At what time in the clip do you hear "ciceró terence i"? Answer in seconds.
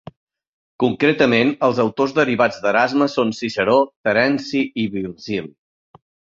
3.43-4.91